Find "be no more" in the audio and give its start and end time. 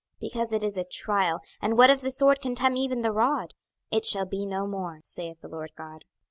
4.25-4.99